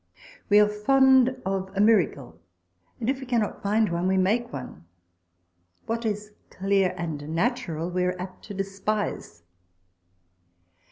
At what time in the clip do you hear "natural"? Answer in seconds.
7.35-7.87